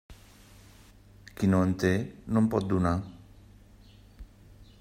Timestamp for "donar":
2.73-2.97